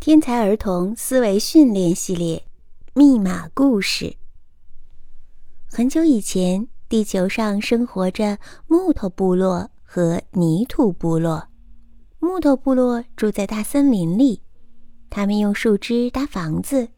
[0.00, 2.42] 天才儿童思维训练系列
[2.94, 4.16] 密码故事。
[5.66, 11.48] 很久以前，地球上生活着木头部落和泥土部落。
[12.18, 14.40] 木头部落住在大森林里，
[15.10, 16.88] 他们用树枝搭房子，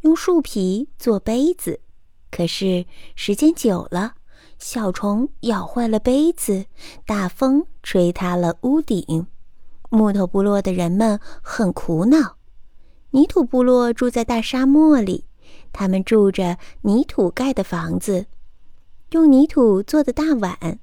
[0.00, 1.78] 用树皮做杯子。
[2.32, 4.14] 可是时间久了，
[4.58, 6.66] 小虫咬坏了杯子，
[7.06, 9.28] 大风吹塌了屋顶，
[9.88, 12.38] 木头部落的人们很苦恼。
[13.12, 15.24] 泥土部落住在大沙漠里，
[15.72, 18.26] 他们住着泥土盖的房子，
[19.10, 20.78] 用泥土做的大碗。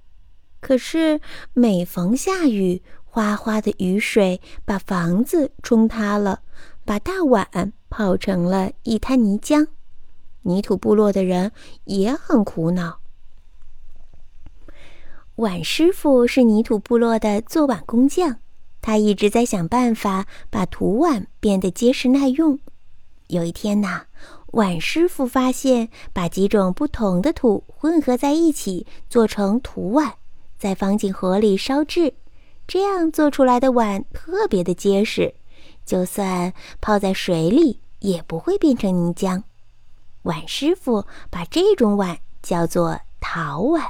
[0.59, 1.21] 可是
[1.54, 6.41] 每逢下雨，哗哗的雨水把房子冲塌了，
[6.84, 9.68] 把大碗泡成了一滩泥浆。
[10.41, 11.52] 泥土部落的人
[11.85, 12.99] 也很苦恼。
[15.35, 18.40] 碗师傅是泥土部落的做碗工匠。
[18.81, 22.59] 他一直在想办法把土碗变得结实耐用。
[23.27, 24.04] 有一天呐，
[24.54, 30.13] 碗师傅发现，把几种不同的土混合在一起做成土碗，
[30.57, 32.13] 再放进火里烧制，
[32.65, 35.34] 这样做出来的碗特别的结实，
[35.85, 39.43] 就算泡在水里也不会变成泥浆。
[40.24, 43.84] 碗师傅把这种碗叫做陶碗。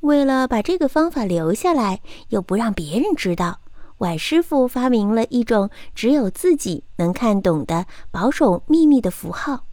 [0.00, 3.60] 为了把这个方法留下来，又不让别人知道。
[4.00, 9.64] 碗师傅发明了一种只有自己能看懂的保守秘密的符号，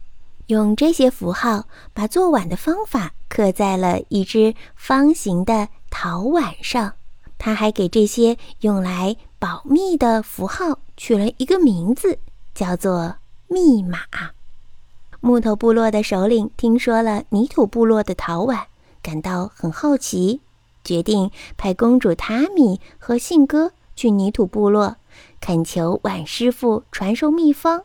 [0.48, 6.92] 用这些符号把做碗的方法刻在了一只方形的陶碗上。
[7.38, 12.18] 他还给这些用来保密的符号取了一个名字，
[12.54, 13.14] 叫做
[13.46, 14.00] 密码。
[15.20, 18.66] 木头部落的首领听说了泥土部落的陶碗，
[19.00, 20.42] 感到很好奇，
[20.84, 23.72] 决定派公主塔米和信鸽。
[23.98, 24.94] 去泥土部落
[25.40, 27.82] 恳求碗师傅传授秘方。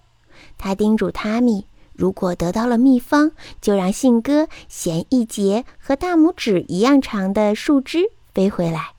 [0.59, 8.93] 他叮嘱塔米，如果得到了秘方，就让信鸽衔一节和大拇指一样长的树枝飞回来；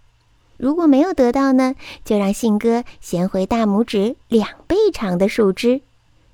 [0.57, 5.83] 如果没有得到呢，就让信鸽衔回大拇指两倍长的树枝；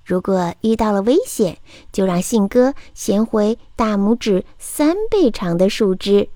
[0.02, 1.58] 如果遇到了危险，
[1.92, 6.30] 就让信鸽衔回大拇指三倍长的树枝。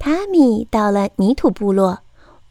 [0.00, 2.03] 塔米到了泥土部落。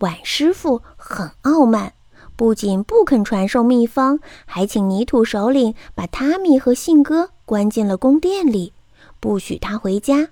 [0.03, 1.93] 碗师傅很傲慢，
[2.35, 8.73] 不仅不肯传授秘方，还请泥土首领把塔米和信鸽关进了宫殿里，
[9.21, 10.27] 不许他回家。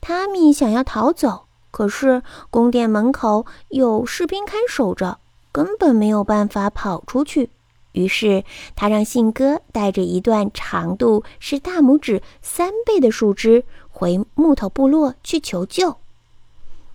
[0.00, 5.18] 塔米想要逃走，可是宫殿门口有士兵看守着，
[5.52, 7.50] 根本没有办法跑出去。
[7.92, 8.42] 于是
[8.74, 15.98] 他让信鸽带着一段长度是大拇指三倍的树枝回木头部落去求救。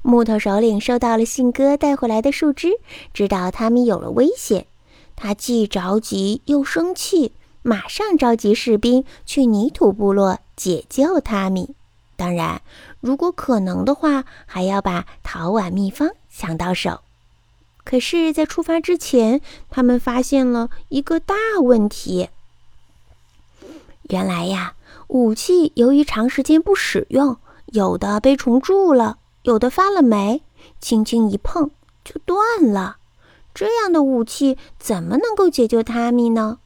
[0.02, 2.80] 木头首领收到了信鸽带回来的树枝，
[3.14, 4.66] 知道他们有了危险，
[5.16, 11.76] 他既着急又生气，马上召集士兵去泥土部落解救塔米。
[12.16, 12.62] 当然，
[13.02, 17.02] 如果可能的话，还要把陶碗秘方抢到手。
[17.84, 22.30] 可是，在出发之前，他们发现了一个大问题。
[24.04, 24.76] 原来呀，
[25.08, 27.38] 武器由于长时间不使用，
[27.68, 29.18] 有的被虫蛀了。
[29.44, 30.44] 有的发了霉，
[30.81, 31.72] 轻轻一碰
[32.03, 32.97] 就断了。
[33.53, 36.59] 这样的武器怎么能够解救塔米呢？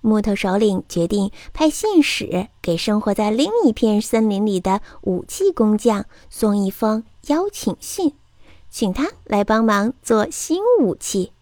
[0.00, 8.12] 木头首领决定派信使给生活在另一片森林里的武器工匠送一封邀请信，
[8.70, 11.32] 请他来帮忙做新武器。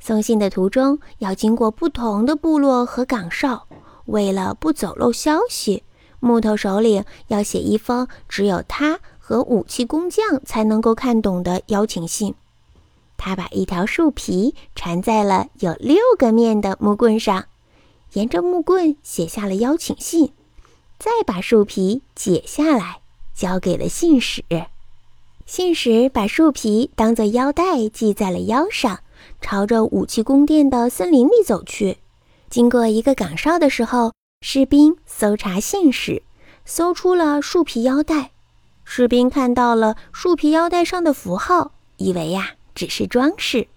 [0.00, 3.66] 送信的途中要经过不同的部落和岗哨，
[4.06, 5.84] 为了不走漏消息，
[6.20, 9.00] 木头首领要写一封只有他。
[9.28, 12.34] 和武器工匠才能够看懂的邀请信，
[13.18, 17.44] 他把一条树皮缠在了有六个面的木棍上，
[18.14, 20.32] 沿着木棍写下了邀请信，
[20.98, 23.00] 再把树皮解下来
[23.34, 24.42] 交给了信使。
[25.44, 29.00] 信使把树皮当做腰带系在了腰上，
[29.42, 31.98] 朝着武器宫殿的森林里走去。
[32.48, 36.22] 经过一个岗哨的时候，士兵搜查信使，
[36.64, 38.30] 搜出了树皮腰带。
[38.90, 43.68] 士兵看到了树皮腰带上的符号，以为呀只是装饰。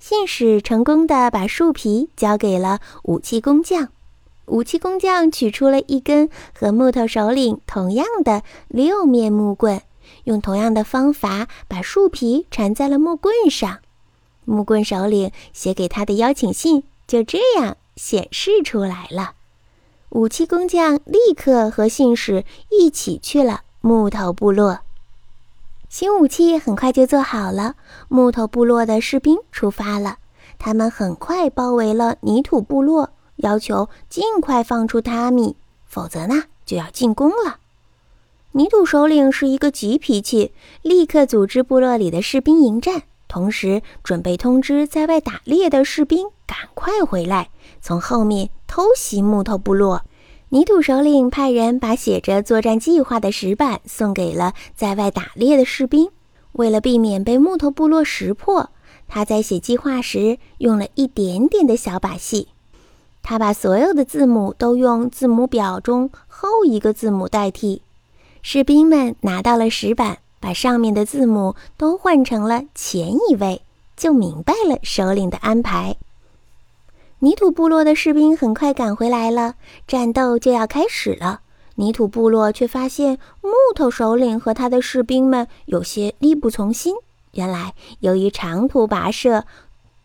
[0.00, 3.90] 信使成功的把树皮交给了武器工匠，
[4.46, 9.82] 武器工匠取出了一根和木头首领同样的六面木棍，
[10.24, 13.78] 用同样的方法把树皮缠在了木棍上。
[14.44, 19.34] 木棍首领写给他的邀请信就这样显示出来了。
[20.08, 23.62] 武器工匠立刻和信使一起去了。
[23.82, 24.80] 木头部落
[25.88, 27.76] 新武器很快就做好了。
[28.08, 30.18] 木头部落的士兵出发了，
[30.58, 35.56] 他们很快包围了泥土部落，要求尽快放出塔米，
[35.86, 37.56] 否则呢就要进攻了。
[38.52, 40.52] 泥土首领是一个急脾气，
[40.82, 47.48] 立刻组织部落里的士兵迎战，同时准备通知在外打猎的士兵赶快回来，
[47.80, 50.04] 从后面偷袭木头部落。
[50.52, 56.10] 泥土首领派人把写着作战计划的石板送给了在外打猎的士兵。
[56.50, 58.68] 为了避免被木头部落识破，
[59.06, 62.48] 他在写计划时用了一点点的小把戏。
[63.22, 67.82] 他把所有的字母都用字母表中后一个字母代替。
[68.42, 73.62] 士兵们拿到了石板，把上面的字母都换成了前一位，
[73.96, 75.94] 就明白了首领的安排。
[77.22, 79.56] 泥土部落的士兵很快赶回来了，
[79.86, 81.42] 战斗就要开始了。
[81.74, 86.94] 泥土部落却发现木头首领和他的士兵们有些力不从心。
[87.32, 89.44] 原来，由于长途跋涉，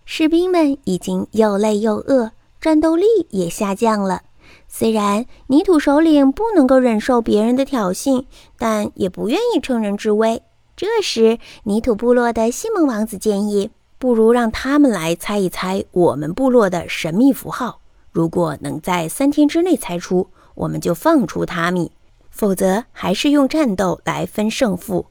[0.04, 4.24] 士兵们已经又累又饿，战斗力也下降了。
[4.68, 8.26] 虽然泥土首领不能够忍受别人的挑衅，
[8.58, 10.44] 但也不愿意乘人之危。
[10.76, 17.80] 这时，泥土部落的西蒙王子建议：“不如让他们来猜一猜我们部落的神秘符号。
[18.12, 21.92] 如果能在三天之内猜出，我们就放出塔米；
[22.30, 25.08] 否则，还是用战斗来分胜负。”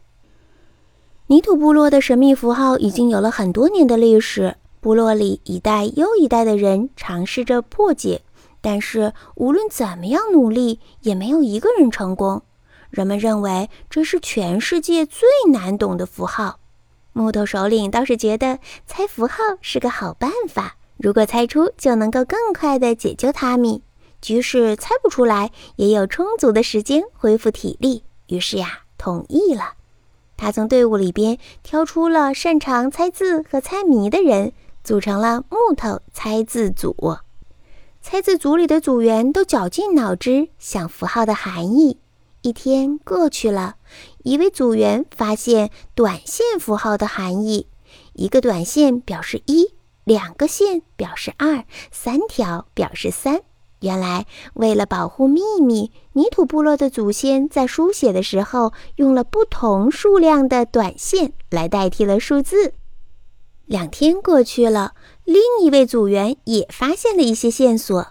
[1.29, 8.23] 泥土部落的神秘符号已经有了很多年的历史，部落里一代又一代的人尝试着破解。
[8.61, 12.43] 但是无论怎么样努力，也没有一个人成功。
[12.91, 16.61] 人们认为这是全世界最难懂的符号。
[17.15, 23.83] 木头首领倒是觉得猜符号是个好办法，如果猜出，就能够更快地解救塔米；
[24.21, 28.03] 即使猜不出来，也有充足的时间恢复体力。
[28.27, 29.75] 于是呀，同意了。
[30.37, 34.53] 他从队伍里边挑出了擅长猜字和猜谜的人，
[34.83, 37.19] 组成了木头猜字组。
[38.03, 41.99] 猜字组里的组员都绞尽脑汁想符号的含义。
[42.45, 43.77] 一天过去了，
[44.23, 47.69] 一位组员发现短线符号的含义：
[48.13, 49.73] 一个短线表示一，
[50.05, 53.41] 两个线表示二，三条表示三。
[53.81, 62.75] 原来，为了保护秘密，泥土部落的祖先在书写的时候用了不同数量的短线来代替了数字。
[63.65, 64.93] 两天过去了。
[65.25, 68.09] 另一位组员也发现了一些线索：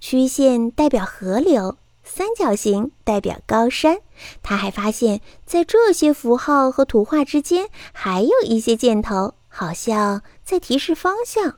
[0.00, 1.76] 曲线代表河流，
[2.16, 3.98] 三角形代表高山。
[4.42, 11.56] 他还发现，在这些符号和图画之间，还有一些箭头，好像在提示方向。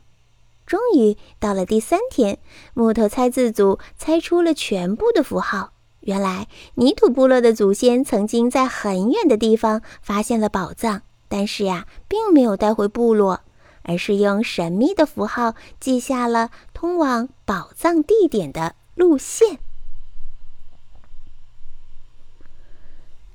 [0.67, 2.41] 终于到了第三天，
[2.75, 5.75] 木头猜字组猜出了全部的符号。
[6.01, 13.43] 原来，泥土部落的祖先曾经在很远的地方发现了宝藏，但是呀，并没有带回部落。
[13.85, 19.61] 而是用神秘的符号记下了通往宝藏地点的路线。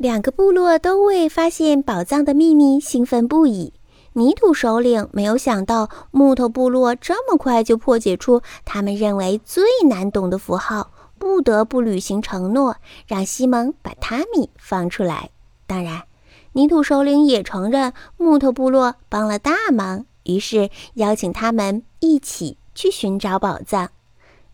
[0.04, 3.72] 两个部落都为发现宝藏的秘密兴奋不已。
[4.12, 12.76] 泥土首领没有想到木头部落这么快就破解出他们认为最难懂的符号，不得不履行承诺，
[13.08, 15.30] 让西蒙把塔米放出来。
[15.66, 16.04] 当然，
[16.52, 20.06] 泥土首领也承认木头部落帮了大忙。
[20.24, 23.90] 于是邀请他们一起去寻找宝藏。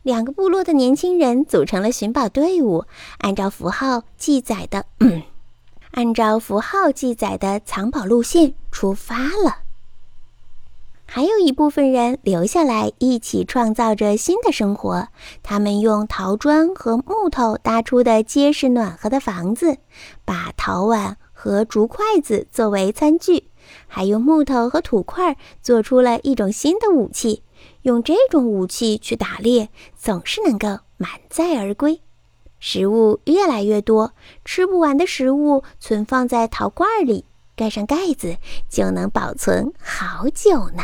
[0.03, 2.85] 两个部落的年轻人组成了寻宝队伍，
[3.17, 4.85] 按照符号记载的，
[5.91, 9.59] 按照符号记载的藏宝路线出发了。
[11.05, 15.07] 还有一部分人留下来，一起创造着新的生活。
[15.41, 19.79] 他们用陶砖和木头搭出的结实暖和的房子，
[20.23, 23.45] 把陶碗和竹筷子作为餐具。
[23.87, 27.41] 还用木头和土块做出了一种新的武器，
[27.81, 32.01] 用这种武器去打猎，总是能够满载而归。
[32.59, 34.13] 食物越来越多，
[34.43, 37.25] 吃不完的食物存放在陶罐里，
[37.55, 38.37] 盖上盖子
[38.69, 40.83] 就能保存好久呢。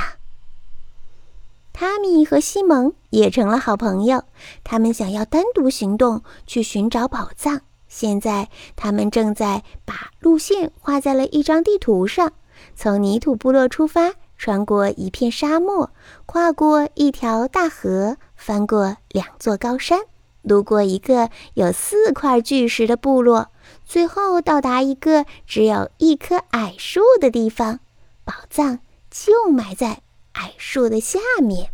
[1.73, 4.23] 汤米和西蒙也成了好朋友，
[4.63, 7.61] 他们想要单独行动去寻找宝藏。
[7.89, 12.31] 现在，他们正在把路线画在了一张地图上。
[12.75, 15.91] 从泥土部落出发，穿过一片沙漠，
[16.25, 19.99] 跨过一条大河，翻过两座高山，
[20.45, 23.49] 路过一个有四块巨石的部落，
[23.85, 27.79] 最后到达一个只有一棵矮树的地方。
[28.23, 30.01] 宝藏就埋在
[30.33, 31.69] 矮树的下面。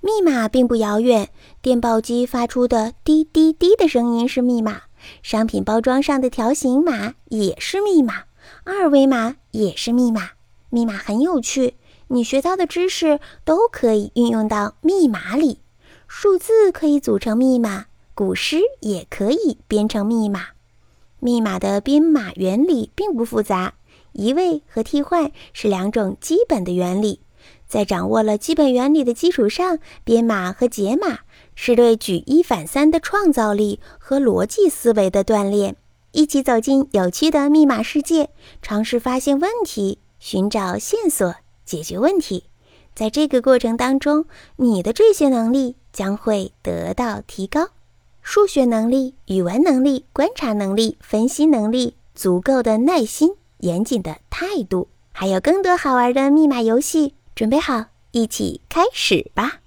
[0.00, 1.30] 密码并不遥远，
[1.62, 4.82] 电报机发出的滴滴滴的声音是密码，
[5.22, 8.24] 商品包装上的条形码也是密码。
[8.64, 10.32] 二维码也是密码，
[10.68, 11.74] 密码很有趣。
[12.08, 15.60] 你学到的知识都可以运用到密码里。
[16.16, 20.46] 数字可以组成密码，古诗也可以编成密码。
[21.18, 23.74] 密码的编码原理并不复杂，
[24.12, 27.20] 移位和替换是两种基本的原理。
[27.66, 31.18] 在掌握了基本原理的基础上，编码和解码
[31.56, 35.74] 是对举一反三的创造力和逻辑思维的锻炼。
[36.12, 38.30] 一起走进有趣的密码世界，
[38.62, 41.34] 尝试发现问题，寻找线索，
[41.66, 42.44] 解决问题。
[42.94, 47.68] 在这个过程当中，你的这些能力将会得到提高：
[48.20, 57.14] 数学能力、语文能力、观察能力、分析能力、足够的耐心、严谨的态度，还有更多好玩的密码游戏。
[57.34, 59.60] 准备好，一起开始吧！